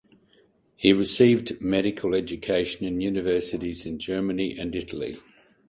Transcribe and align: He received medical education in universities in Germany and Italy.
He 0.77 0.93
received 0.93 1.61
medical 1.61 2.15
education 2.15 2.87
in 2.87 3.01
universities 3.01 3.85
in 3.85 3.99
Germany 3.99 4.57
and 4.57 4.75
Italy. 4.75 5.19